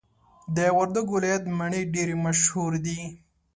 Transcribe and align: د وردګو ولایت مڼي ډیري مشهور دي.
د 0.55 0.57
وردګو 0.77 1.13
ولایت 1.17 1.43
مڼي 1.57 1.81
ډیري 1.93 2.15
مشهور 2.25 2.71
دي. 2.85 2.99